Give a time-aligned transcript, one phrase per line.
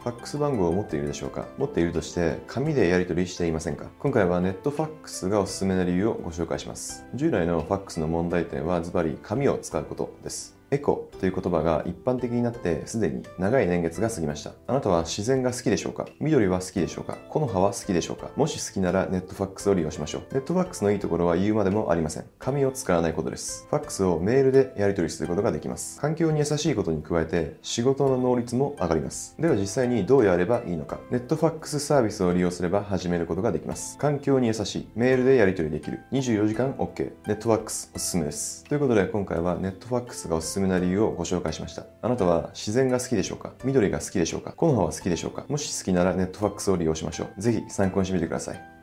[0.00, 1.46] ファックス番号を持っているでしょうか？
[1.58, 3.90] 持っているとして紙でやり取りしていませんか？
[3.98, 7.04] 今回はネットファックスがおすすめな理由をご紹介します。
[7.14, 10.59] 従来のファックスの問題点はズバリ紙を使うことです。
[10.70, 14.52] エコという言葉が一般的になってすでに長い年月が過ぎました。
[14.68, 16.06] あなたは自然が好きでしょうか？
[16.20, 17.18] 緑は好きでしょうか？
[17.28, 18.30] 木の葉は好きでしょうか？
[18.36, 20.22] もし好きならネットファックスを利用しましょう。
[20.32, 22.24] ネットファックスのいいところは言うまでもありません。
[22.38, 23.66] 紙を使わないことです。
[23.68, 26.00] ファックスをメールでやり取りすることができます。
[26.00, 29.34] 環境に優しいことに加えて仕事の能率も上がります。
[29.40, 31.00] では実際にどうやればいいのか？
[31.10, 33.98] ネットファックスサービスを利用すれば始めることができます。
[33.98, 34.88] 環境に優しい。
[34.94, 36.00] メールでやり取りできる。
[36.12, 37.12] 24時間 OK。
[37.26, 38.64] ネットファックスおすすめです。
[38.64, 41.86] ということで今回はネットファックスがおすすめな理由をご紹介しました。
[42.02, 43.52] あなたは自然が好きでしょうか？
[43.64, 44.52] 緑が好きでしょうか？
[44.52, 45.44] 木の葉は好きでしょうか？
[45.48, 47.40] もし好きならネットファックスを利用しましょう。
[47.40, 48.79] ぜひ参考にしてみてください。